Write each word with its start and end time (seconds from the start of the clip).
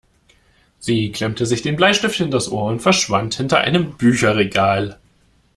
Sie 0.79 1.11
klemmte 1.11 1.45
sich 1.45 1.61
den 1.61 1.75
Bleistift 1.75 2.15
hinters 2.15 2.51
Ohr 2.51 2.65
und 2.71 2.79
verschwand 2.79 3.35
hinter 3.35 3.59
einem 3.59 3.97
Bücherregal. 3.97 4.97